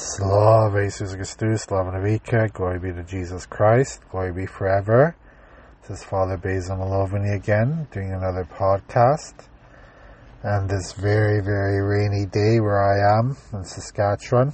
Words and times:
Slava 0.00 0.84
Jesus 0.84 1.16
Christus, 1.16 1.62
Slava 1.62 1.90
Navika, 1.90 2.52
glory 2.52 2.78
be 2.78 2.92
to 2.92 3.02
Jesus 3.02 3.46
Christ, 3.46 4.00
glory 4.12 4.32
be 4.32 4.46
forever. 4.46 5.16
This 5.82 5.98
is 5.98 6.04
Father 6.04 6.36
Basil 6.36 6.76
Malovany 6.76 7.34
again, 7.34 7.88
doing 7.90 8.12
another 8.12 8.44
podcast. 8.44 9.48
And 10.44 10.70
this 10.70 10.92
very, 10.92 11.40
very 11.40 11.82
rainy 11.82 12.26
day 12.26 12.60
where 12.60 12.80
I 12.80 13.18
am 13.18 13.36
in 13.52 13.64
Saskatchewan. 13.64 14.52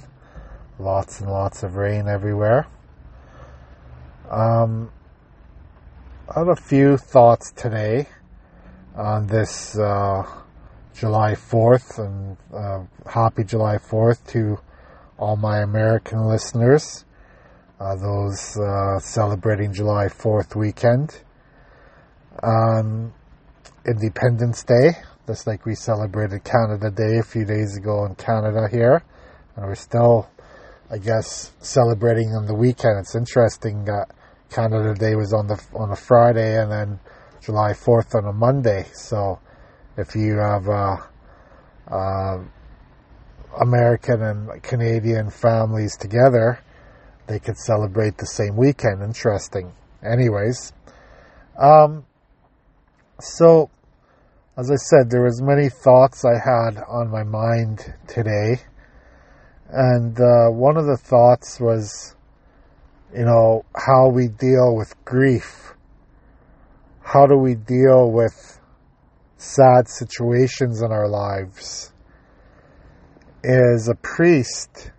Lots 0.79 1.21
and 1.21 1.29
lots 1.29 1.61
of 1.61 1.75
rain 1.75 2.07
everywhere. 2.07 2.65
Um, 4.31 4.89
I 6.27 6.39
have 6.39 6.47
a 6.47 6.55
few 6.55 6.97
thoughts 6.97 7.51
today 7.51 8.07
on 8.95 9.27
this 9.27 9.77
uh, 9.77 10.23
July 10.95 11.33
4th, 11.33 11.99
and 11.99 12.35
uh, 12.51 12.79
happy 13.07 13.43
July 13.43 13.77
4th 13.77 14.25
to 14.31 14.57
all 15.17 15.35
my 15.35 15.59
American 15.59 16.27
listeners, 16.27 17.05
uh, 17.79 17.95
those 17.95 18.57
uh, 18.57 18.99
celebrating 18.99 19.73
July 19.73 20.07
4th 20.07 20.55
weekend. 20.55 21.21
Um, 22.43 23.13
Independence 23.87 24.63
Day, 24.63 24.91
just 25.27 25.45
like 25.45 25.65
we 25.65 25.75
celebrated 25.75 26.43
Canada 26.43 26.89
Day 26.89 27.19
a 27.19 27.23
few 27.23 27.45
days 27.45 27.77
ago 27.77 28.05
in 28.05 28.15
Canada 28.15 28.67
here. 28.69 29.03
And 29.55 29.65
we're 29.65 29.75
still, 29.75 30.29
I 30.89 30.97
guess, 30.97 31.51
celebrating 31.59 32.29
on 32.35 32.45
the 32.45 32.55
weekend. 32.55 32.99
It's 32.99 33.15
interesting 33.15 33.85
that 33.85 34.07
Canada 34.49 34.93
Day 34.95 35.15
was 35.15 35.33
on 35.33 35.47
the 35.47 35.61
on 35.73 35.91
a 35.91 35.95
Friday 35.95 36.59
and 36.61 36.71
then 36.71 36.99
July 37.41 37.73
4th 37.73 38.15
on 38.15 38.25
a 38.25 38.33
Monday. 38.33 38.85
So 38.93 39.39
if 39.97 40.15
you 40.15 40.37
have 40.37 40.67
uh, 40.67 40.97
uh, 41.87 42.37
American 43.61 44.21
and 44.21 44.63
Canadian 44.63 45.29
families 45.29 45.97
together, 45.97 46.59
they 47.27 47.39
could 47.39 47.57
celebrate 47.57 48.17
the 48.17 48.25
same 48.25 48.55
weekend. 48.55 49.01
Interesting. 49.01 49.73
Anyways, 50.03 50.73
um, 51.57 52.05
so 53.19 53.69
as 54.57 54.71
I 54.71 54.75
said, 54.75 55.09
there 55.09 55.23
was 55.23 55.41
many 55.41 55.67
thoughts 55.69 56.23
I 56.23 56.39
had 56.39 56.81
on 56.87 57.09
my 57.11 57.23
mind 57.23 57.93
today, 58.07 58.61
and 59.69 60.17
uh, 60.17 60.47
one 60.49 60.77
of 60.77 60.85
the 60.85 60.95
thoughts 60.97 61.59
was, 61.59 62.15
you 63.13 63.25
know, 63.25 63.65
how 63.75 64.09
we 64.09 64.29
deal 64.29 64.75
with 64.77 64.93
grief. 65.03 65.73
How 67.01 67.27
do 67.27 67.37
we 67.37 67.55
deal 67.55 68.11
with 68.11 68.61
sad 69.37 69.89
situations 69.89 70.81
in 70.81 70.91
our 70.91 71.09
lives? 71.09 71.91
As 73.45 73.87
a 73.87 73.95
priest, 73.95 74.91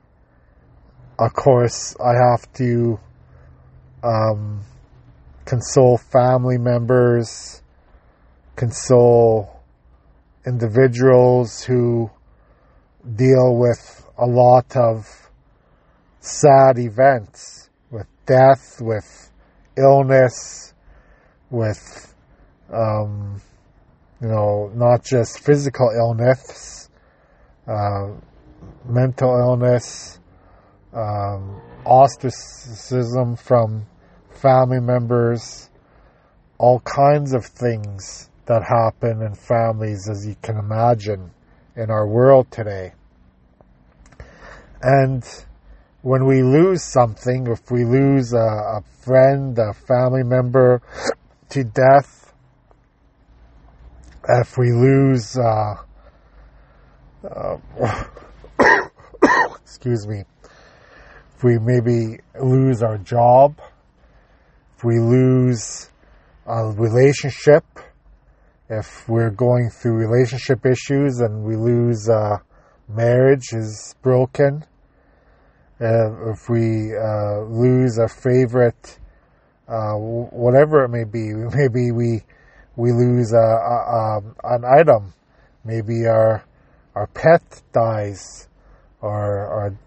of 1.19 1.33
course, 1.35 1.97
I 1.99 2.13
have 2.15 2.53
to 2.55 3.01
um, 4.05 4.61
console 5.45 5.99
family 5.99 6.57
members, 6.57 7.63
console 8.55 9.63
individuals 10.47 11.65
who 11.65 12.09
deal 13.17 13.57
with 13.57 14.07
a 14.17 14.27
lot 14.27 14.77
of 14.77 15.31
sad 16.21 16.79
events, 16.79 17.69
with 17.91 18.07
death, 18.27 18.81
with 18.81 19.33
illness, 19.77 20.73
with, 21.51 22.15
um, 22.73 23.41
you 24.21 24.29
know, 24.29 24.71
not 24.73 25.05
just 25.05 25.41
physical 25.41 25.91
illness, 25.97 26.91
uh, 27.67 28.13
mental 28.89 29.37
illness, 29.39 30.19
um, 30.93 31.61
ostracism 31.85 33.37
from 33.37 33.87
family 34.31 34.81
members, 34.81 35.71
all 36.59 36.81
kinds 36.81 37.33
of 37.33 37.45
things 37.45 38.31
that 38.47 38.63
happen 38.63 39.23
in 39.23 39.35
families, 39.35 40.09
as 40.09 40.27
you 40.27 40.37
can 40.43 40.57
imagine, 40.57 41.31
in 41.77 41.91
our 41.91 42.07
world 42.07 42.51
today. 42.51 42.93
And 44.83 45.25
when 46.03 46.27
we 46.27 46.43
lose 46.43 46.83
something, 46.83 47.49
if 47.49 47.71
we 47.71 47.85
lose 47.85 48.33
a, 48.33 48.39
a 48.39 48.83
friend, 49.01 49.59
a 49.59 49.73
family 49.73 50.23
member 50.23 50.81
to 51.51 51.65
death, 51.65 52.33
if 54.29 54.57
we 54.57 54.73
lose 54.73 55.37
uh, 55.37 55.75
uh, 57.29 58.05
excuse 59.67 60.07
me, 60.07 60.23
if 61.35 61.43
we 61.43 61.59
maybe 61.59 62.21
lose 62.41 62.85
our 62.85 62.99
job, 62.99 63.61
if 64.77 64.85
we 64.85 65.01
lose 65.01 65.91
a 66.47 66.67
relationship, 66.67 67.65
if 68.71 69.09
we're 69.09 69.31
going 69.31 69.69
through 69.71 69.95
relationship 69.95 70.65
issues 70.65 71.19
and 71.19 71.43
we 71.43 71.57
lose 71.57 72.09
uh, 72.09 72.39
marriage 72.89 73.53
is 73.53 73.97
broken, 74.03 74.65
uh, 75.81 76.31
if 76.31 76.49
we 76.49 76.95
uh, 76.97 77.41
lose 77.41 77.99
a 77.99 78.07
favorite, 78.07 79.01
uh, 79.67 79.95
whatever 79.95 80.85
it 80.85 80.91
may 80.91 81.03
be, 81.03 81.35
maybe 81.57 81.91
we 81.91 82.23
we 82.77 82.93
lose 82.93 83.33
a, 83.33 83.37
a, 83.37 83.41
a, 83.41 84.55
an 84.55 84.65
item, 84.65 85.13
maybe 85.65 86.07
our 86.07 86.45
our 86.95 87.09
pet 87.09 87.43
dies, 87.73 88.46
or, 89.07 89.47
or 89.47 89.79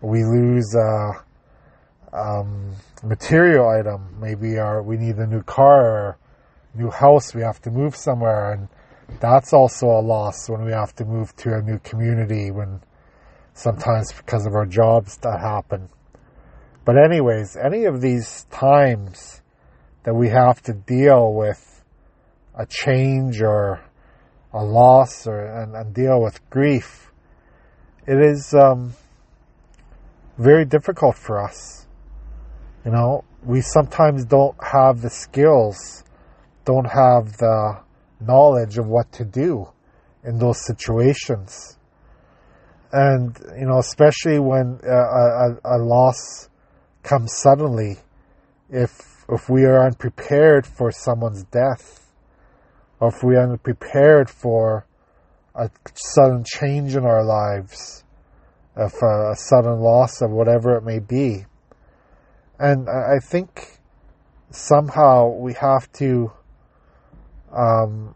we 0.00 0.24
lose 0.24 0.74
a 0.74 1.24
um, 2.12 2.72
material 3.02 3.68
item. 3.68 4.16
Maybe 4.20 4.58
our 4.58 4.82
we 4.82 4.96
need 4.96 5.16
a 5.16 5.26
new 5.26 5.42
car 5.42 5.84
or 5.84 6.18
new 6.74 6.90
house. 6.90 7.34
We 7.34 7.42
have 7.42 7.60
to 7.62 7.70
move 7.70 7.96
somewhere, 7.96 8.52
and 8.52 8.68
that's 9.20 9.52
also 9.52 9.86
a 9.86 10.02
loss 10.02 10.48
when 10.48 10.64
we 10.64 10.72
have 10.72 10.94
to 10.96 11.04
move 11.04 11.34
to 11.36 11.54
a 11.54 11.62
new 11.62 11.78
community. 11.80 12.50
When 12.50 12.80
sometimes 13.54 14.12
because 14.12 14.46
of 14.46 14.54
our 14.54 14.66
jobs 14.66 15.16
that 15.18 15.40
happen. 15.40 15.88
But 16.84 16.96
anyways, 16.98 17.56
any 17.56 17.84
of 17.84 18.00
these 18.00 18.46
times 18.50 19.42
that 20.04 20.14
we 20.14 20.28
have 20.28 20.62
to 20.62 20.72
deal 20.72 21.34
with 21.34 21.84
a 22.56 22.64
change 22.64 23.42
or 23.42 23.82
a 24.52 24.62
loss 24.62 25.26
or 25.26 25.40
and, 25.40 25.74
and 25.74 25.92
deal 25.92 26.22
with 26.22 26.48
grief, 26.48 27.05
it 28.06 28.18
is 28.18 28.54
um, 28.54 28.94
very 30.38 30.64
difficult 30.64 31.16
for 31.16 31.42
us. 31.42 31.86
You 32.84 32.92
know, 32.92 33.24
we 33.42 33.60
sometimes 33.60 34.24
don't 34.24 34.56
have 34.62 35.02
the 35.02 35.10
skills, 35.10 36.04
don't 36.64 36.86
have 36.86 37.36
the 37.38 37.80
knowledge 38.20 38.78
of 38.78 38.86
what 38.86 39.10
to 39.12 39.24
do 39.24 39.68
in 40.24 40.38
those 40.38 40.64
situations. 40.64 41.78
And, 42.92 43.36
you 43.58 43.66
know, 43.66 43.78
especially 43.78 44.38
when 44.38 44.80
a, 44.84 44.96
a, 44.96 45.56
a 45.64 45.78
loss 45.78 46.48
comes 47.02 47.36
suddenly, 47.36 47.98
if, 48.70 49.24
if 49.28 49.48
we 49.48 49.64
are 49.64 49.84
unprepared 49.84 50.66
for 50.66 50.92
someone's 50.92 51.42
death, 51.44 52.12
or 53.00 53.08
if 53.08 53.22
we 53.22 53.36
are 53.36 53.50
unprepared 53.50 54.30
for 54.30 54.85
a 55.56 55.70
sudden 55.94 56.44
change 56.44 56.96
in 56.96 57.04
our 57.04 57.24
lives, 57.24 58.04
of 58.76 58.92
a 59.02 59.34
sudden 59.36 59.80
loss 59.80 60.20
of 60.20 60.30
whatever 60.30 60.76
it 60.76 60.84
may 60.84 60.98
be. 60.98 61.44
And 62.58 62.88
I 62.88 63.18
think 63.18 63.78
somehow 64.50 65.28
we 65.28 65.54
have 65.54 65.90
to 65.92 66.30
um, 67.52 68.14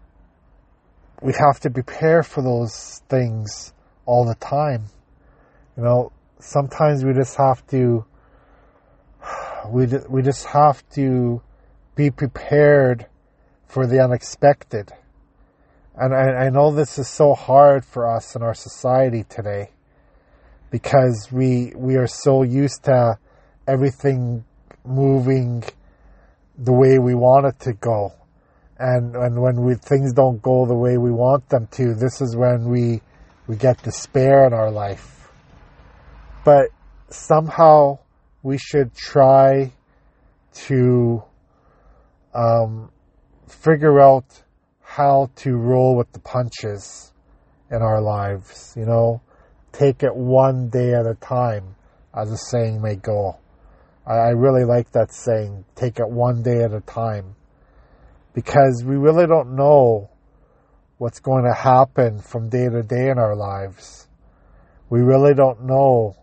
we 1.23 1.33
have 1.35 1.61
to 1.61 1.71
prepare 1.71 2.23
for 2.23 2.43
those 2.43 3.03
things 3.09 3.73
all 4.07 4.25
the 4.25 4.35
time. 4.35 4.85
You 5.77 5.85
know, 5.85 6.13
sometimes 6.39 7.05
we 7.05 7.13
just 7.13 7.37
have 7.37 7.67
to 7.69 8.05
we 9.69 9.87
we 10.09 10.23
just 10.23 10.47
have 10.47 10.89
to 10.91 11.43
be 11.95 12.11
prepared 12.11 13.07
for 13.67 13.87
the 13.87 14.03
unexpected. 14.03 14.93
And 16.01 16.15
I, 16.15 16.47
I 16.47 16.49
know 16.49 16.73
this 16.73 16.99
is 16.99 17.09
so 17.09 17.35
hard 17.35 17.85
for 17.85 18.11
us 18.11 18.35
in 18.35 18.43
our 18.43 18.55
society 18.55 19.27
today 19.29 19.69
because 20.71 21.29
we 21.31 21.75
we 21.77 21.97
are 21.97 22.07
so 22.07 22.43
used 22.43 22.85
to 22.85 23.19
everything 23.69 24.43
moving 24.83 25.63
the 26.57 26.73
way 26.73 26.99
we 26.99 27.15
want 27.15 27.45
it 27.45 27.61
to 27.65 27.75
go. 27.75 28.15
And 28.79 29.15
and 29.15 29.43
when 29.43 29.61
we 29.61 29.75
things 29.75 30.15
don't 30.15 30.41
go 30.41 30.65
the 30.65 30.75
way 30.75 30.97
we 30.97 31.11
want 31.11 31.47
them 31.51 31.69
to, 31.73 31.93
this 31.95 32.23
is 32.23 32.35
when 32.35 32.71
we 32.71 33.03
we 33.47 33.57
get 33.57 33.83
despair 33.83 34.47
in 34.47 34.55
our 34.55 34.71
life. 34.71 35.29
But 36.47 36.71
somehow 37.11 37.99
we 38.43 38.57
should 38.57 38.95
try 38.95 39.71
to 40.67 41.23
um, 42.35 42.91
figure 43.47 44.01
out 44.01 44.25
how 44.91 45.31
to 45.37 45.55
roll 45.55 45.95
with 45.95 46.11
the 46.11 46.19
punches 46.19 47.13
in 47.71 47.81
our 47.81 48.01
lives. 48.01 48.75
You 48.77 48.87
know, 48.87 49.23
take 49.71 50.03
it 50.03 50.17
one 50.17 50.69
day 50.69 50.95
at 50.95 51.07
a 51.07 51.15
time. 51.15 51.77
as 52.13 52.29
the 52.29 52.37
saying 52.37 52.83
may 52.83 52.97
go. 52.97 53.39
I, 54.05 54.15
I 54.15 54.29
really 54.31 54.65
like 54.65 54.91
that 54.91 55.13
saying, 55.13 55.65
take 55.77 56.01
it 56.01 56.11
one 56.11 56.43
day 56.43 56.65
at 56.65 56.75
a 56.75 56.81
time. 56.81 57.37
Because 58.35 58.83
we 58.85 58.97
really 58.97 59.29
don't 59.29 59.55
know 59.55 60.11
what's 60.99 61.21
going 61.21 61.45
to 61.45 61.55
happen 61.55 62.21
from 62.21 62.49
day 62.49 62.69
to 62.69 62.83
day 62.83 63.11
in 63.11 63.19
our 63.19 63.37
lives. 63.37 64.09
We 64.89 65.03
really 65.03 65.35
don't 65.35 65.67
know. 65.67 66.17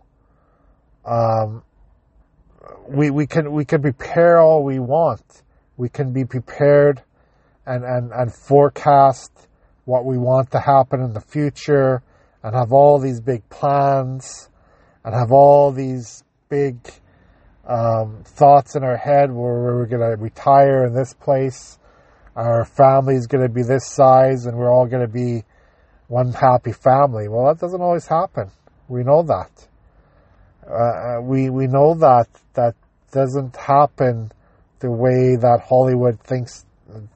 Um, 1.06 1.64
we, 2.86 3.12
we 3.12 3.28
can, 3.28 3.54
we 3.54 3.64
can 3.64 3.81
prepare 3.81 4.40
all 4.40 4.66
we 4.66 4.80
want. 4.80 5.44
We 5.78 5.88
can 5.88 6.12
be 6.12 6.25
prepared 6.25 7.02
and, 7.68 7.84
and, 7.84 8.12
and 8.12 8.34
forecast 8.34 9.31
what 9.86 10.06
we 10.06 10.18
want 10.18 10.52
to 10.52 10.60
happen 10.60 11.02
in 11.02 11.14
the 11.14 11.22
future 11.22 12.02
and 12.42 12.56
have 12.56 12.72
all 12.72 12.98
these 12.98 13.19
big 13.19 13.48
plans 13.50 14.50
and 15.04 15.14
have 15.14 15.31
all 15.31 15.72
these 15.72 16.24
big 16.50 16.78
um, 17.68 18.24
thoughts 18.24 18.75
in 18.75 18.84
our 18.84 18.98
head 18.98 19.30
where 19.31 19.75
we're 19.75 19.86
going 19.86 20.02
to 20.02 20.22
retire 20.22 20.86
in 20.86 20.94
this 20.94 21.14
place, 21.14 21.78
our 22.36 22.64
family 22.64 23.16
is 23.16 23.28
going 23.28 23.46
to 23.46 23.54
be 23.54 23.64
this 23.64 23.86
size, 23.86 24.46
and 24.46 24.58
we're 24.58 24.72
all 24.72 24.86
going 24.86 25.06
to 25.06 25.12
be 25.12 25.44
one 26.08 26.31
happy 26.31 26.72
family. 26.72 27.28
Well, 27.28 27.48
that 27.48 27.60
doesn't 27.60 27.81
always 27.81 28.08
happen. 28.08 28.50
We 28.88 29.04
know 29.04 29.24
that. 29.24 29.68
Uh, 30.66 31.22
we 31.22 31.50
we 31.50 31.68
know 31.68 31.94
that 31.96 32.28
that 32.54 32.75
doesn't 33.12 33.56
happen 33.56 34.31
the 34.80 34.92
way 34.92 35.36
that 35.36 35.62
Hollywood 35.68 36.19
thinks 36.19 36.66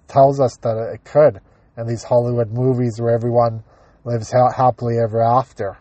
tells 0.08 0.40
us 0.40 0.58
that 0.62 0.78
it 0.94 1.04
could 1.04 1.42
in 1.78 1.88
these 1.88 2.04
Hollywood 2.04 2.52
movies 2.52 3.00
where 3.00 3.14
everyone 3.14 3.64
lives 4.04 4.32
ha- 4.32 4.52
happily 4.52 4.98
ever 4.98 5.22
after. 5.22 5.78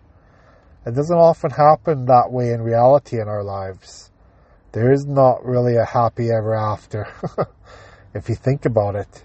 It 0.87 0.95
doesn't 0.95 1.17
often 1.17 1.51
happen 1.51 2.07
that 2.07 2.31
way 2.31 2.53
in 2.53 2.63
reality 2.63 3.21
in 3.21 3.29
our 3.29 3.43
lives. 3.45 4.11
There 4.73 4.93
is 4.93 5.05
not 5.07 5.45
really 5.45 5.77
a 5.77 5.85
happy 5.85 6.31
ever 6.31 6.55
after, 6.55 7.07
if 8.15 8.29
you 8.29 8.35
think 8.35 8.65
about 8.65 8.95
it. 8.95 9.25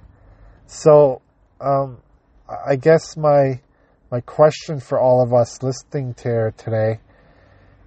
So, 0.67 1.21
um, 1.61 2.01
I 2.47 2.75
guess 2.75 3.15
my 3.15 3.59
my 4.11 4.21
question 4.21 4.79
for 4.79 4.99
all 4.99 5.21
of 5.23 5.33
us 5.33 5.63
listening 5.63 6.13
to 6.15 6.53
today 6.57 6.99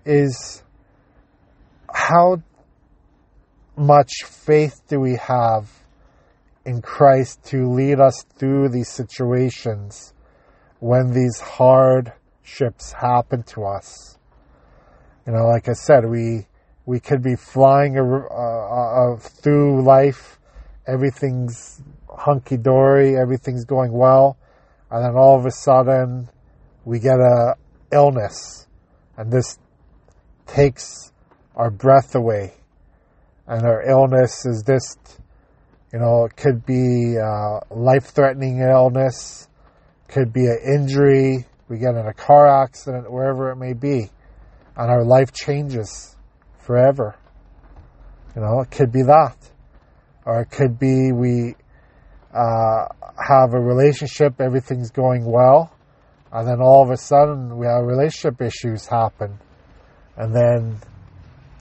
is 0.04 0.62
how 1.92 2.42
much 3.76 4.10
faith 4.24 4.80
do 4.88 4.98
we 4.98 5.16
have 5.16 5.70
in 6.68 6.82
Christ 6.82 7.42
to 7.44 7.66
lead 7.66 7.98
us 7.98 8.26
through 8.38 8.68
these 8.68 8.90
situations 8.90 10.12
when 10.80 11.12
these 11.12 11.40
hardships 11.40 12.92
happen 12.92 13.42
to 13.54 13.64
us. 13.64 14.18
You 15.26 15.32
know, 15.32 15.46
like 15.46 15.68
I 15.68 15.72
said, 15.72 16.04
we 16.04 16.46
we 16.84 17.00
could 17.00 17.22
be 17.22 17.36
flying 17.36 17.96
a, 17.98 18.04
a, 18.04 19.14
a, 19.14 19.18
through 19.18 19.82
life, 19.82 20.38
everything's 20.86 21.82
hunky 22.08 22.56
dory, 22.56 23.16
everything's 23.16 23.64
going 23.64 23.92
well, 23.92 24.38
and 24.90 25.04
then 25.04 25.14
all 25.14 25.38
of 25.38 25.46
a 25.46 25.50
sudden 25.50 26.28
we 26.84 26.98
get 26.98 27.18
a 27.18 27.56
illness, 27.92 28.66
and 29.16 29.30
this 29.30 29.58
takes 30.46 31.12
our 31.56 31.70
breath 31.70 32.14
away, 32.14 32.54
and 33.46 33.66
our 33.66 33.82
illness 33.82 34.44
is 34.46 34.62
just, 34.66 35.20
you 35.92 35.98
know, 35.98 36.24
it 36.24 36.36
could 36.36 36.64
be 36.66 37.16
a 37.16 37.60
life-threatening 37.70 38.60
illness 38.60 39.48
could 40.08 40.32
be 40.32 40.46
an 40.46 40.58
injury, 40.64 41.46
we 41.68 41.78
get 41.78 41.94
in 41.94 42.06
a 42.06 42.14
car 42.14 42.48
accident, 42.48 43.10
wherever 43.10 43.50
it 43.50 43.56
may 43.56 43.74
be, 43.74 44.10
and 44.76 44.90
our 44.90 45.04
life 45.04 45.32
changes 45.32 46.16
forever. 46.58 47.14
You 48.34 48.42
know, 48.42 48.60
it 48.60 48.70
could 48.70 48.90
be 48.90 49.02
that. 49.02 49.36
Or 50.24 50.40
it 50.40 50.50
could 50.50 50.78
be 50.78 51.12
we 51.12 51.54
uh, 52.34 52.86
have 53.22 53.54
a 53.54 53.60
relationship, 53.60 54.40
everything's 54.40 54.90
going 54.90 55.24
well, 55.24 55.74
and 56.32 56.46
then 56.46 56.60
all 56.60 56.82
of 56.82 56.90
a 56.90 56.96
sudden 56.96 57.56
we 57.56 57.66
have 57.66 57.84
relationship 57.84 58.40
issues 58.40 58.86
happen. 58.86 59.38
And 60.16 60.34
then, 60.34 60.80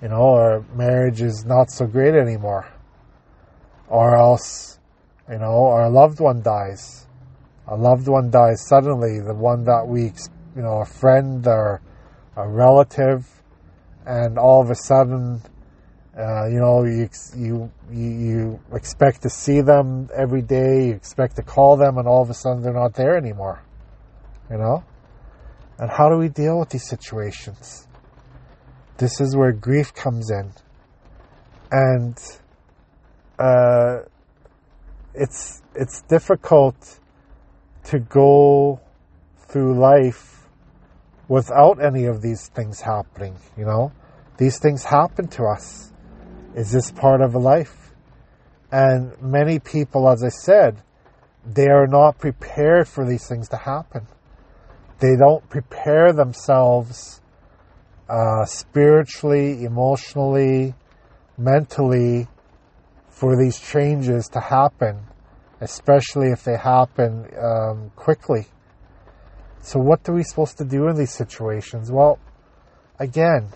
you 0.02 0.10
know, 0.10 0.34
our 0.34 0.66
marriage 0.74 1.22
is 1.22 1.46
not 1.46 1.70
so 1.70 1.86
great 1.86 2.16
anymore. 2.16 2.68
Or 3.88 4.18
else, 4.18 4.80
you 5.30 5.38
know, 5.38 5.66
our 5.68 5.90
loved 5.90 6.20
one 6.20 6.42
dies 6.42 7.08
a 7.68 7.76
loved 7.76 8.08
one 8.08 8.30
dies 8.30 8.66
suddenly, 8.66 9.20
the 9.20 9.34
one 9.34 9.66
that 9.66 9.86
we, 9.86 10.14
you 10.56 10.62
know, 10.62 10.82
a 10.82 10.86
friend 10.86 11.46
or 11.48 11.82
a 12.38 12.48
relative, 12.48 13.28
and 14.06 14.38
all 14.38 14.62
of 14.62 14.70
a 14.70 14.76
sudden, 14.76 15.42
uh, 16.18 16.48
you 16.48 16.60
know, 16.60 16.86
you, 16.86 17.10
you, 17.36 17.72
you 17.92 18.60
expect 18.74 19.22
to 19.24 19.30
see 19.30 19.60
them 19.60 20.08
every 20.16 20.42
day, 20.42 20.88
you 20.88 20.94
expect 20.94 21.36
to 21.36 21.44
call 21.44 21.76
them, 21.76 21.98
and 21.98 22.08
all 22.08 22.22
of 22.22 22.30
a 22.30 22.34
sudden 22.34 22.62
they're 22.62 22.74
not 22.74 22.94
there 22.94 23.18
anymore. 23.18 23.62
You 24.50 24.58
know? 24.58 24.84
And 25.78 25.92
how 25.92 26.10
do 26.10 26.18
we 26.18 26.30
deal 26.30 26.60
with 26.60 26.70
these 26.70 26.88
situations? 26.88 27.86
This 28.98 29.20
is 29.20 29.36
where 29.36 29.52
grief 29.52 29.94
comes 29.94 30.32
in. 30.32 30.54
And 31.70 32.18
uh, 33.40 34.00
it's 35.14 35.62
it's 35.76 36.02
difficult 36.04 37.00
to 37.86 38.00
go 38.00 38.80
through 39.48 39.80
life 39.80 40.48
without 41.28 41.84
any 41.84 42.06
of 42.06 42.22
these 42.22 42.48
things 42.50 42.82
happening, 42.82 43.36
you 43.58 43.66
know? 43.66 43.92
These 44.38 44.60
things 44.60 44.84
happen 44.84 45.28
to 45.30 45.44
us. 45.44 45.92
Is 46.56 46.72
this 46.72 46.92
part 46.92 47.22
of 47.22 47.36
a 47.36 47.40
life? 47.40 47.92
And 48.72 49.20
many 49.22 49.60
people, 49.60 50.10
as 50.10 50.24
I 50.24 50.30
said, 50.30 50.82
they 51.46 51.68
are 51.68 51.88
not 51.88 52.18
prepared 52.18 52.88
for 52.88 53.08
these 53.08 53.28
things 53.28 53.50
to 53.50 53.58
happen. 53.58 54.08
They 55.00 55.16
don't 55.16 55.48
prepare 55.50 56.12
themselves 56.12 57.22
uh, 58.10 58.46
spiritually, 58.46 59.64
emotionally, 59.64 60.74
mentally 61.38 62.28
for 63.20 63.36
these 63.36 63.60
changes 63.60 64.28
to 64.30 64.40
happen 64.40 65.00
especially 65.62 66.30
if 66.30 66.44
they 66.44 66.58
happen 66.58 67.28
um, 67.42 67.92
quickly. 67.96 68.46
So, 69.62 69.80
what 69.80 70.08
are 70.08 70.14
we 70.14 70.24
supposed 70.24 70.58
to 70.60 70.66
do 70.66 70.88
in 70.88 70.96
these 70.96 71.12
situations? 71.12 71.92
Well, 71.92 72.20
again, 73.00 73.50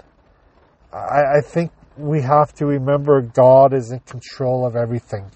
I, 0.92 1.38
I 1.38 1.42
think 1.42 1.72
we 1.98 2.22
have 2.22 2.54
to 2.56 2.66
remember 2.66 3.22
God 3.22 3.74
is 3.74 3.92
in 3.92 4.00
control 4.00 4.66
of 4.66 4.76
everything. 4.76 5.32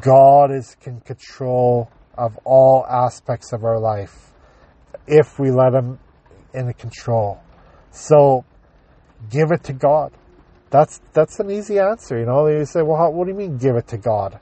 God 0.00 0.50
is 0.50 0.76
in 0.84 1.00
control 1.00 1.90
of 2.18 2.36
all 2.44 2.84
aspects 2.86 3.52
of 3.52 3.64
our 3.64 3.78
life 3.78 4.32
if 5.06 5.38
we 5.38 5.50
let 5.50 5.74
Him 5.74 5.98
in 6.54 6.72
control. 6.74 7.40
So, 7.90 8.44
give 9.30 9.52
it 9.52 9.64
to 9.64 9.72
God. 9.72 10.12
That's 10.76 11.00
that's 11.12 11.40
an 11.40 11.50
easy 11.50 11.78
answer, 11.78 12.18
you 12.18 12.26
know. 12.26 12.46
You 12.48 12.64
say, 12.66 12.82
"Well, 12.82 12.96
how, 12.96 13.10
what 13.10 13.24
do 13.24 13.30
you 13.30 13.38
mean, 13.38 13.56
give 13.56 13.76
it 13.76 13.88
to 13.88 13.96
God?" 13.96 14.40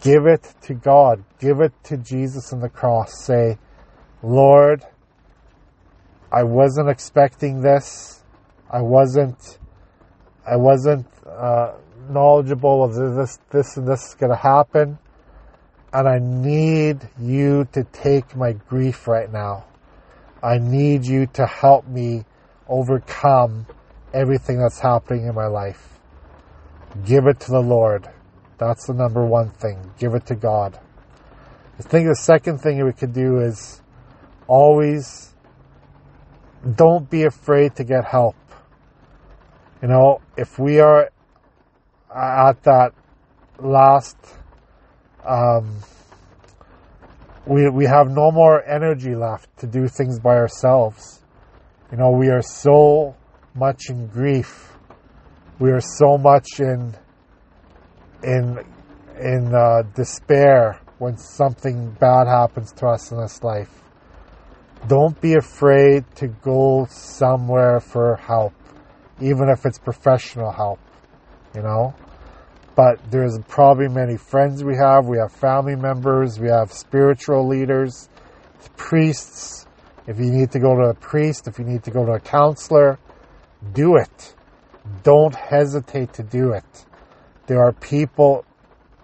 Give 0.00 0.26
it 0.26 0.54
to 0.62 0.74
God. 0.74 1.22
Give 1.38 1.60
it 1.60 1.72
to 1.84 1.98
Jesus 1.98 2.52
on 2.52 2.60
the 2.60 2.68
cross. 2.68 3.22
Say, 3.24 3.58
Lord, 4.22 4.82
I 6.32 6.44
wasn't 6.44 6.88
expecting 6.88 7.60
this. 7.60 8.24
I 8.70 8.80
wasn't, 8.80 9.58
I 10.46 10.56
wasn't 10.56 11.06
uh, 11.26 11.74
knowledgeable 12.08 12.82
of 12.82 12.94
this, 12.94 13.38
this 13.50 13.76
and 13.76 13.86
this 13.86 14.08
is 14.08 14.14
going 14.14 14.30
to 14.30 14.36
happen. 14.36 14.98
And 15.92 16.08
I 16.08 16.18
need 16.20 17.06
you 17.20 17.68
to 17.72 17.84
take 17.84 18.34
my 18.34 18.52
grief 18.52 19.06
right 19.06 19.30
now. 19.30 19.66
I 20.42 20.58
need 20.58 21.04
you 21.04 21.26
to 21.34 21.46
help 21.46 21.86
me 21.86 22.24
overcome 22.66 23.66
everything 24.16 24.58
that's 24.58 24.80
happening 24.80 25.26
in 25.26 25.34
my 25.34 25.46
life. 25.46 26.00
Give 27.04 27.26
it 27.26 27.38
to 27.40 27.50
the 27.50 27.60
Lord. 27.60 28.08
That's 28.58 28.86
the 28.86 28.94
number 28.94 29.24
one 29.24 29.50
thing. 29.50 29.92
Give 29.98 30.14
it 30.14 30.26
to 30.26 30.34
God. 30.34 30.80
I 31.78 31.82
think 31.82 32.08
the 32.08 32.16
second 32.16 32.58
thing 32.58 32.82
we 32.82 32.92
could 32.92 33.12
do 33.12 33.40
is 33.40 33.82
always 34.46 35.34
don't 36.74 37.08
be 37.10 37.24
afraid 37.24 37.76
to 37.76 37.84
get 37.84 38.06
help. 38.06 38.36
You 39.82 39.88
know, 39.88 40.22
if 40.38 40.58
we 40.58 40.80
are 40.80 41.10
at 42.14 42.62
that 42.62 42.92
last, 43.58 44.16
um, 45.24 45.76
we, 47.44 47.68
we 47.68 47.84
have 47.84 48.08
no 48.08 48.30
more 48.30 48.64
energy 48.64 49.14
left 49.14 49.58
to 49.58 49.66
do 49.66 49.86
things 49.86 50.18
by 50.18 50.36
ourselves. 50.36 51.22
You 51.92 51.98
know, 51.98 52.10
we 52.10 52.28
are 52.28 52.42
so 52.42 53.14
much 53.56 53.88
in 53.88 54.06
grief. 54.08 54.72
We 55.58 55.70
are 55.70 55.80
so 55.80 56.18
much 56.18 56.60
in 56.60 56.94
in 58.22 58.58
in 59.18 59.54
uh, 59.54 59.82
despair 59.94 60.80
when 60.98 61.16
something 61.16 61.90
bad 62.00 62.26
happens 62.26 62.72
to 62.72 62.86
us 62.86 63.12
in 63.12 63.18
this 63.18 63.42
life. 63.42 63.82
Don't 64.88 65.20
be 65.20 65.34
afraid 65.34 66.04
to 66.16 66.28
go 66.28 66.86
somewhere 66.88 67.80
for 67.80 68.16
help, 68.16 68.52
even 69.20 69.48
if 69.48 69.66
it's 69.66 69.78
professional 69.78 70.52
help, 70.52 70.78
you 71.54 71.62
know? 71.62 71.94
But 72.76 73.10
there's 73.10 73.38
probably 73.48 73.88
many 73.88 74.16
friends 74.16 74.62
we 74.62 74.76
have. 74.76 75.06
We 75.06 75.18
have 75.18 75.32
family 75.32 75.76
members. 75.76 76.38
We 76.38 76.48
have 76.48 76.72
spiritual 76.72 77.48
leaders, 77.48 78.08
priests. 78.76 79.66
If 80.06 80.18
you 80.18 80.30
need 80.30 80.52
to 80.52 80.60
go 80.60 80.76
to 80.76 80.90
a 80.90 80.94
priest, 80.94 81.48
if 81.48 81.58
you 81.58 81.64
need 81.64 81.82
to 81.84 81.90
go 81.90 82.04
to 82.04 82.12
a 82.12 82.20
counselor, 82.20 82.98
do 83.72 83.96
it. 83.96 84.34
Don't 85.02 85.34
hesitate 85.34 86.12
to 86.14 86.22
do 86.22 86.52
it. 86.52 86.86
There 87.46 87.62
are 87.62 87.72
people 87.72 88.44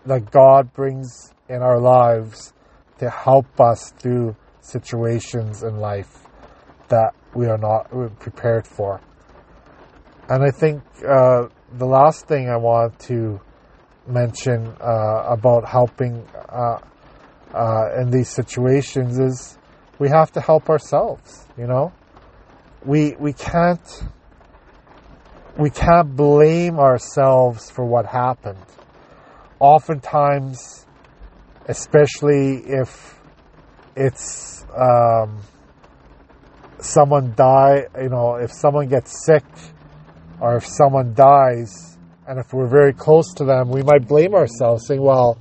that 0.06 0.30
God 0.30 0.72
brings 0.72 1.32
in 1.48 1.62
our 1.62 1.78
lives 1.78 2.52
to 2.98 3.10
help 3.10 3.60
us 3.60 3.92
through 3.98 4.36
situations 4.60 5.62
in 5.62 5.76
life 5.76 6.26
that 6.88 7.14
we 7.34 7.46
are 7.46 7.58
not 7.58 7.90
prepared 8.18 8.66
for. 8.66 9.00
And 10.28 10.42
I 10.42 10.50
think 10.50 10.82
uh, 11.06 11.48
the 11.72 11.86
last 11.86 12.26
thing 12.26 12.48
I 12.48 12.56
want 12.56 12.98
to 13.00 13.40
mention 14.06 14.66
uh, 14.80 15.24
about 15.28 15.68
helping 15.68 16.26
uh, 16.48 16.78
uh 17.54 18.00
in 18.00 18.10
these 18.10 18.28
situations 18.28 19.18
is 19.18 19.58
we 19.98 20.08
have 20.08 20.32
to 20.32 20.40
help 20.40 20.68
ourselves. 20.68 21.46
You 21.56 21.66
know, 21.66 21.92
we 22.84 23.14
we 23.18 23.32
can't 23.32 24.02
we 25.58 25.70
can't 25.70 26.16
blame 26.16 26.78
ourselves 26.78 27.70
for 27.70 27.84
what 27.84 28.06
happened. 28.06 28.64
Oftentimes, 29.60 30.86
especially 31.68 32.62
if 32.66 33.20
it's 33.94 34.64
um, 34.76 35.40
someone 36.80 37.34
die, 37.36 37.86
you 38.00 38.08
know, 38.08 38.36
if 38.36 38.50
someone 38.50 38.88
gets 38.88 39.24
sick 39.26 39.44
or 40.40 40.56
if 40.56 40.66
someone 40.66 41.14
dies, 41.14 41.98
and 42.26 42.38
if 42.38 42.52
we're 42.52 42.68
very 42.68 42.92
close 42.92 43.34
to 43.34 43.44
them, 43.44 43.68
we 43.68 43.82
might 43.82 44.06
blame 44.06 44.34
ourselves, 44.34 44.86
saying, 44.86 45.02
"Well, 45.02 45.38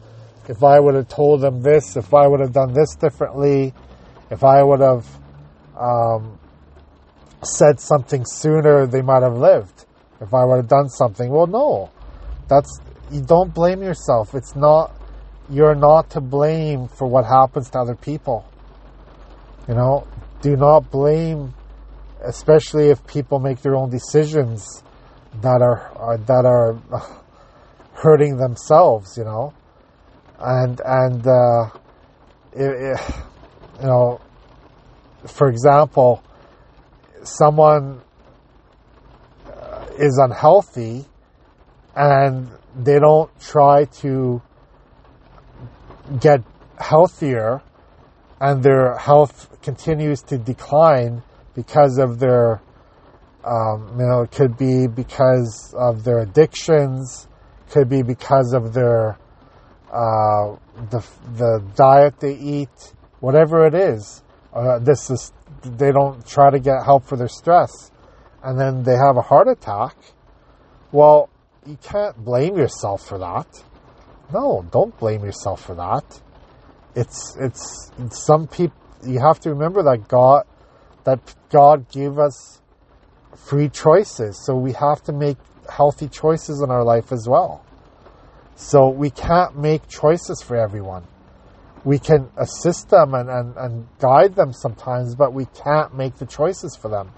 if 0.47 0.63
I 0.63 0.79
would 0.79 0.95
have 0.95 1.07
told 1.07 1.41
them 1.41 1.61
this, 1.61 1.95
if 1.95 2.13
I 2.13 2.27
would 2.27 2.39
have 2.39 2.53
done 2.53 2.73
this 2.73 2.95
differently, 2.95 3.73
if 4.29 4.43
I 4.43 4.61
would 4.61 4.81
have 4.81 5.07
um, 5.79 6.39
said 7.43 7.79
something 7.79 8.25
sooner, 8.25 8.85
they 8.87 9.01
might 9.01 9.23
have 9.23 9.37
lived." 9.37 9.85
If 10.21 10.33
I 10.33 10.45
would 10.45 10.57
have 10.57 10.67
done 10.67 10.87
something. 10.87 11.29
Well, 11.29 11.47
no, 11.47 11.89
that's 12.47 12.79
you 13.11 13.21
don't 13.21 13.53
blame 13.53 13.81
yourself. 13.81 14.33
It's 14.35 14.55
not 14.55 14.95
you're 15.49 15.75
not 15.75 16.09
to 16.11 16.21
blame 16.21 16.87
for 16.87 17.07
what 17.07 17.25
happens 17.25 17.69
to 17.71 17.79
other 17.79 17.95
people. 17.95 18.45
You 19.67 19.73
know, 19.73 20.07
do 20.41 20.55
not 20.55 20.89
blame, 20.91 21.53
especially 22.23 22.89
if 22.89 23.05
people 23.05 23.39
make 23.39 23.61
their 23.61 23.75
own 23.75 23.89
decisions 23.89 24.83
that 25.41 25.61
are, 25.61 25.91
are 25.97 26.17
that 26.17 26.45
are 26.45 26.79
hurting 27.93 28.37
themselves. 28.37 29.17
You 29.17 29.25
know, 29.25 29.53
and 30.39 30.81
and 30.85 31.27
uh, 31.27 31.69
it, 32.53 32.95
it, 32.95 32.99
you 33.81 33.87
know, 33.87 34.21
for 35.27 35.49
example, 35.49 36.23
someone 37.23 38.01
is 40.01 40.17
unhealthy 40.17 41.05
and 41.95 42.49
they 42.75 42.99
don't 42.99 43.29
try 43.39 43.85
to 43.85 44.41
get 46.19 46.41
healthier 46.79 47.61
and 48.39 48.63
their 48.63 48.97
health 48.97 49.61
continues 49.61 50.21
to 50.23 50.37
decline 50.37 51.21
because 51.53 51.99
of 51.99 52.19
their 52.19 52.61
um, 53.45 53.95
you 53.99 54.05
know 54.05 54.21
it 54.21 54.31
could 54.31 54.57
be 54.57 54.87
because 54.87 55.73
of 55.77 56.03
their 56.03 56.19
addictions 56.19 57.27
could 57.69 57.87
be 57.87 58.01
because 58.01 58.53
of 58.53 58.73
their 58.73 59.17
uh, 59.91 60.55
the 60.89 61.05
the 61.35 61.63
diet 61.75 62.19
they 62.19 62.33
eat 62.35 62.93
whatever 63.19 63.65
it 63.65 63.75
is. 63.75 64.23
Uh, 64.53 64.79
this 64.79 65.09
is 65.09 65.31
they 65.63 65.91
don't 65.91 66.25
try 66.25 66.49
to 66.49 66.59
get 66.59 66.83
help 66.83 67.03
for 67.05 67.17
their 67.17 67.27
stress 67.27 67.91
and 68.43 68.59
then 68.59 68.83
they 68.83 68.95
have 68.95 69.17
a 69.17 69.21
heart 69.21 69.47
attack, 69.47 69.95
well, 70.91 71.29
you 71.65 71.77
can't 71.81 72.17
blame 72.17 72.57
yourself 72.57 73.05
for 73.05 73.17
that. 73.19 73.47
No, 74.33 74.65
don't 74.71 74.97
blame 74.97 75.23
yourself 75.23 75.63
for 75.63 75.75
that. 75.75 76.21
It's 76.95 77.35
it's 77.39 77.91
some 78.09 78.47
people. 78.47 78.75
You 79.05 79.19
have 79.19 79.39
to 79.41 79.49
remember 79.49 79.83
that 79.83 80.07
God 80.07 80.45
that 81.03 81.35
God 81.49 81.89
gave 81.91 82.17
us 82.17 82.61
free 83.35 83.69
choices, 83.69 84.43
so 84.45 84.55
we 84.55 84.73
have 84.73 85.03
to 85.03 85.13
make 85.13 85.37
healthy 85.69 86.07
choices 86.07 86.61
in 86.61 86.71
our 86.71 86.83
life 86.83 87.11
as 87.11 87.27
well. 87.27 87.63
So 88.55 88.89
we 88.89 89.09
can't 89.09 89.57
make 89.57 89.87
choices 89.87 90.41
for 90.41 90.55
everyone. 90.55 91.03
We 91.83 91.97
can 91.97 92.29
assist 92.37 92.89
them 92.89 93.15
and, 93.15 93.29
and, 93.29 93.57
and 93.57 93.87
guide 93.99 94.35
them 94.35 94.53
sometimes, 94.53 95.15
but 95.15 95.33
we 95.33 95.45
can't 95.45 95.95
make 95.95 96.17
the 96.17 96.27
choices 96.27 96.77
for 96.79 96.89
them 96.89 97.11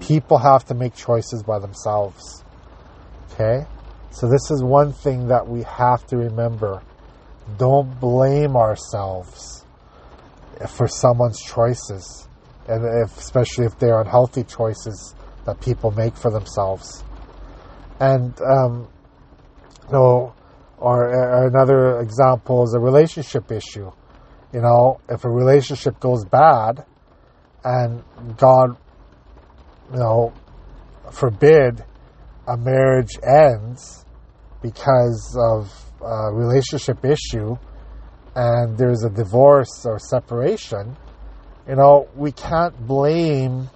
people 0.00 0.38
have 0.38 0.64
to 0.66 0.74
make 0.74 0.94
choices 0.94 1.42
by 1.42 1.58
themselves. 1.58 2.44
Okay? 3.32 3.66
So, 4.10 4.28
this 4.28 4.50
is 4.50 4.62
one 4.62 4.92
thing 4.92 5.28
that 5.28 5.46
we 5.46 5.62
have 5.62 6.06
to 6.08 6.16
remember. 6.16 6.82
Don't 7.58 8.00
blame 8.00 8.56
ourselves 8.56 9.64
for 10.68 10.88
someone's 10.88 11.40
choices, 11.40 12.28
and 12.68 12.84
if, 13.04 13.16
especially 13.18 13.66
if 13.66 13.78
they're 13.78 14.00
unhealthy 14.00 14.44
choices 14.44 15.14
that 15.46 15.60
people 15.60 15.90
make 15.92 16.16
for 16.16 16.30
themselves. 16.30 17.04
And, 17.98 18.38
um, 18.40 18.88
you 19.86 19.92
know, 19.92 20.34
or, 20.78 21.08
or 21.08 21.46
another 21.46 22.00
example 22.00 22.64
is 22.64 22.74
a 22.74 22.80
relationship 22.80 23.52
issue. 23.52 23.90
You 24.52 24.60
know, 24.60 25.00
if 25.08 25.24
a 25.24 25.30
relationship 25.30 26.00
goes 26.00 26.24
bad 26.24 26.84
and 27.62 28.02
God 28.36 28.76
you 29.92 29.98
know, 29.98 30.32
forbid 31.12 31.84
a 32.46 32.56
marriage 32.56 33.18
ends 33.22 34.04
because 34.62 35.36
of 35.38 35.72
a 36.02 36.32
relationship 36.32 37.04
issue 37.04 37.56
and 38.34 38.78
there's 38.78 39.04
a 39.04 39.10
divorce 39.10 39.84
or 39.84 39.98
separation, 39.98 40.96
you 41.68 41.76
know, 41.76 42.08
we 42.14 42.32
can't 42.32 42.76
blame 42.86 43.68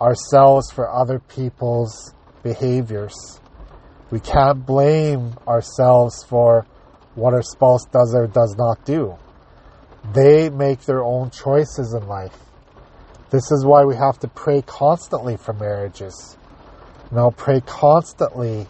ourselves 0.00 0.70
for 0.70 0.90
other 0.90 1.18
people's 1.18 2.14
behaviors. 2.42 3.14
We 4.10 4.20
can't 4.20 4.64
blame 4.66 5.34
ourselves 5.46 6.24
for 6.24 6.66
what 7.14 7.34
our 7.34 7.42
spouse 7.42 7.84
does 7.92 8.14
or 8.14 8.26
does 8.26 8.56
not 8.56 8.84
do. 8.84 9.16
They 10.12 10.48
make 10.48 10.80
their 10.80 11.02
own 11.02 11.30
choices 11.30 11.94
in 11.94 12.08
life. 12.08 12.36
This 13.30 13.52
is 13.52 13.64
why 13.64 13.84
we 13.84 13.94
have 13.94 14.18
to 14.20 14.28
pray 14.28 14.62
constantly 14.62 15.36
for 15.36 15.52
marriages. 15.52 16.36
You 17.10 17.16
know, 17.16 17.30
pray 17.30 17.60
constantly 17.60 18.66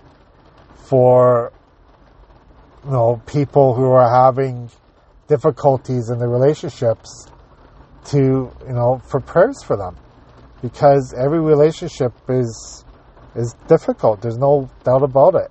for 0.74 1.52
you 2.84 2.90
know 2.90 3.22
people 3.26 3.74
who 3.74 3.90
are 3.90 4.24
having 4.24 4.70
difficulties 5.28 6.10
in 6.10 6.18
their 6.18 6.28
relationships 6.28 7.26
to 8.06 8.18
you 8.18 8.72
know 8.72 9.00
for 9.08 9.20
prayers 9.20 9.62
for 9.62 9.76
them. 9.76 9.96
Because 10.62 11.14
every 11.16 11.40
relationship 11.40 12.12
is 12.28 12.84
is 13.34 13.54
difficult. 13.66 14.20
There's 14.20 14.38
no 14.38 14.70
doubt 14.84 15.02
about 15.02 15.34
it. 15.34 15.50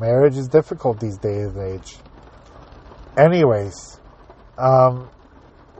Marriage 0.00 0.36
is 0.36 0.48
difficult 0.48 0.98
these 0.98 1.18
days 1.18 1.54
and 1.54 1.74
age. 1.74 1.96
Anyways 3.16 3.98
um, 4.58 5.08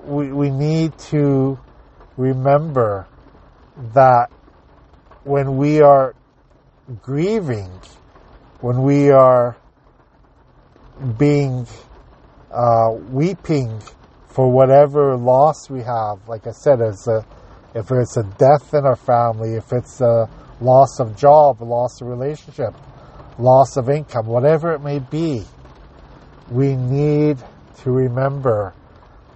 we, 0.05 0.33
we 0.33 0.51
need 0.51 0.97
to 0.99 1.59
remember 2.19 3.07
that 3.95 4.27
when 5.25 5.57
we 5.57 5.81
are 5.81 6.15
grieving, 7.01 7.71
when 8.61 8.83
we 8.83 9.11
are 9.11 9.57
being 11.17 11.67
uh, 12.53 12.91
weeping 13.11 13.81
for 14.27 14.51
whatever 14.51 15.17
loss 15.17 15.71
we 15.71 15.81
have, 15.81 16.29
like 16.29 16.47
I 16.47 16.51
said, 16.51 16.81
it's 16.81 17.07
a, 17.07 17.25
if 17.75 17.91
it's 17.91 18.17
a 18.17 18.25
death 18.37 18.75
in 18.75 18.85
our 18.85 18.97
family, 18.97 19.55
if 19.55 19.73
it's 19.73 20.01
a 20.01 20.29
loss 20.61 20.99
of 20.99 21.17
job, 21.17 21.61
loss 21.63 22.01
of 22.01 22.09
relationship, 22.09 22.75
loss 23.39 23.77
of 23.77 23.89
income, 23.89 24.27
whatever 24.27 24.73
it 24.75 24.81
may 24.81 24.99
be, 24.99 25.45
we 26.51 26.75
need 26.75 27.39
to 27.83 27.91
remember 27.93 28.75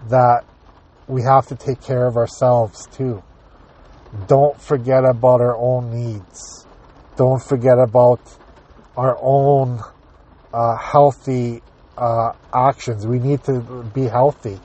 that 0.09 0.45
we 1.12 1.21
have 1.23 1.47
to 1.47 1.54
take 1.54 1.83
care 1.83 2.07
of 2.07 2.16
ourselves 2.16 2.87
too. 2.87 3.23
Don't 4.28 4.59
forget 4.61 5.04
about 5.04 5.42
our 5.42 5.57
own 5.57 5.92
needs. 5.92 6.66
Don't 7.16 7.42
forget 7.42 7.78
about 7.78 8.21
our 8.97 9.19
own 9.21 9.81
uh, 10.54 10.76
healthy 10.76 11.62
uh, 11.99 12.33
actions. 12.54 13.07
We 13.07 13.19
need 13.19 13.45
to 13.45 13.61
be 13.95 14.04
healthy. 14.04 14.59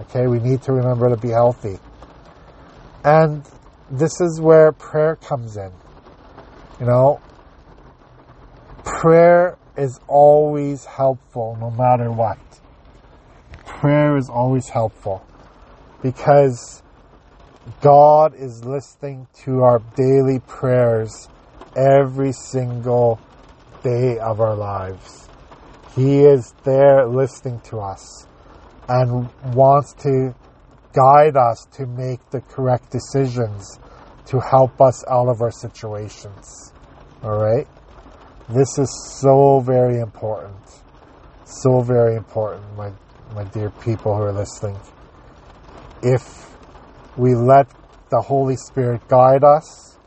Okay, 0.00 0.26
we 0.26 0.40
need 0.40 0.62
to 0.62 0.72
remember 0.72 1.08
to 1.10 1.16
be 1.16 1.28
healthy. 1.28 1.78
And 3.04 3.44
this 3.88 4.20
is 4.20 4.40
where 4.40 4.72
prayer 4.72 5.14
comes 5.14 5.56
in. 5.56 5.70
You 6.80 6.86
know, 6.86 7.20
prayer 8.84 9.56
is 9.76 10.00
always 10.08 10.84
helpful 10.84 11.56
no 11.60 11.70
matter 11.70 12.10
what. 12.10 12.38
Prayer 13.64 14.16
is 14.16 14.28
always 14.28 14.68
helpful 14.68 15.24
because 16.04 16.82
God 17.80 18.34
is 18.36 18.62
listening 18.62 19.26
to 19.44 19.62
our 19.62 19.78
daily 19.96 20.38
prayers 20.46 21.30
every 21.74 22.30
single 22.30 23.18
day 23.82 24.18
of 24.18 24.38
our 24.38 24.54
lives. 24.54 25.30
He 25.96 26.20
is 26.20 26.52
there 26.62 27.06
listening 27.06 27.60
to 27.70 27.78
us 27.78 28.26
and 28.86 29.30
wants 29.54 29.94
to 30.02 30.34
guide 30.92 31.38
us 31.38 31.66
to 31.72 31.86
make 31.86 32.20
the 32.30 32.42
correct 32.42 32.92
decisions 32.92 33.78
to 34.26 34.40
help 34.40 34.82
us 34.82 35.02
out 35.08 35.28
of 35.28 35.40
our 35.40 35.50
situations. 35.50 36.74
All 37.22 37.38
right? 37.38 37.66
This 38.50 38.78
is 38.78 39.18
so 39.22 39.60
very 39.60 40.00
important. 40.00 40.54
So 41.46 41.80
very 41.80 42.14
important, 42.14 42.76
my, 42.76 42.92
my 43.34 43.44
dear 43.44 43.70
people 43.70 44.14
who 44.14 44.24
are 44.24 44.32
listening. 44.32 44.78
If 46.02 46.56
we 47.16 47.34
let 47.34 47.68
the 48.10 48.20
Holy 48.20 48.56
Spirit 48.56 49.06
guide 49.08 49.44
us, 49.44 49.98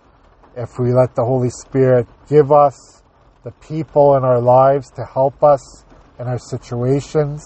if 0.55 0.79
we 0.79 0.91
let 0.91 1.15
the 1.15 1.23
Holy 1.23 1.49
Spirit 1.49 2.07
give 2.27 2.51
us 2.51 3.03
the 3.43 3.51
people 3.51 4.15
in 4.15 4.23
our 4.23 4.41
lives 4.41 4.89
to 4.91 5.05
help 5.05 5.43
us 5.43 5.85
in 6.19 6.27
our 6.27 6.39
situations, 6.39 7.43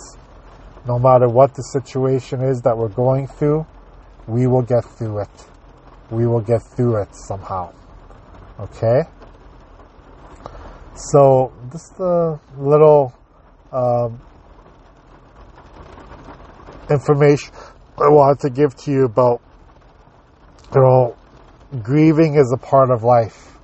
no 0.88 0.98
matter 0.98 1.27
what 1.27 1.53
the 1.53 1.62
situation 1.62 2.41
is 2.41 2.62
that 2.62 2.77
we're 2.77 2.89
going 2.89 3.27
through, 3.27 3.65
we 4.27 4.48
will 4.48 4.62
get 4.62 4.83
through 4.98 5.19
it. 5.19 5.45
We 6.10 6.25
will 6.25 6.41
get 6.41 6.62
through 6.75 7.01
it 7.01 7.10
somehow. 7.13 7.74
Okay? 8.60 9.01
So, 10.95 11.53
just 11.71 12.00
a 12.00 12.39
little 12.57 13.13
um, 13.71 14.21
information 16.89 17.53
I 18.01 18.10
wanted 18.10 18.39
to 18.41 18.50
give 18.50 18.75
to 18.86 18.91
you 18.91 19.05
about, 19.05 19.41
you 20.74 20.81
know, 20.81 21.15
grieving 21.84 22.36
is 22.36 22.51
a 22.51 22.58
part 22.58 22.89
of 22.89 23.03
life, 23.03 23.60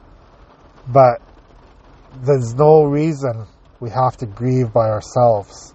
but 0.88 1.20
there's 2.24 2.54
no 2.54 2.84
reason 2.84 3.48
we 3.80 3.90
have 3.90 4.16
to 4.18 4.28
grieve 4.28 4.72
by 4.74 4.90
ourselves. 4.90 5.74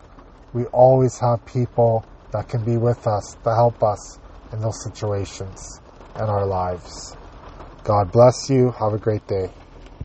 We 0.52 0.64
always 0.66 1.18
have 1.20 1.44
people 1.44 2.04
that 2.32 2.48
can 2.48 2.64
be 2.64 2.76
with 2.76 3.04
us 3.06 3.36
to 3.42 3.50
help 3.50 3.82
us 3.82 4.18
in 4.52 4.60
those 4.60 4.78
situations 4.84 5.80
in 6.16 6.22
our 6.22 6.46
lives. 6.46 7.16
God 7.82 8.12
bless 8.12 8.48
you. 8.48 8.72
Have 8.78 8.92
a 8.92 8.98
great 8.98 9.26
day. 9.26 9.61